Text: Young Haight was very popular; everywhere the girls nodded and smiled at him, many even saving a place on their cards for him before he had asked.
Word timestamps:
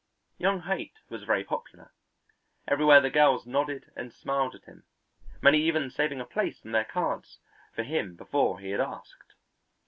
Young 0.39 0.61
Haight 0.63 0.93
was 1.09 1.25
very 1.25 1.43
popular; 1.43 1.91
everywhere 2.67 2.99
the 3.01 3.11
girls 3.11 3.45
nodded 3.45 3.91
and 3.95 4.11
smiled 4.11 4.55
at 4.55 4.63
him, 4.63 4.83
many 5.43 5.61
even 5.61 5.91
saving 5.91 6.19
a 6.19 6.25
place 6.25 6.65
on 6.65 6.71
their 6.71 6.85
cards 6.85 7.37
for 7.75 7.83
him 7.83 8.15
before 8.15 8.57
he 8.59 8.71
had 8.71 8.81
asked. 8.81 9.35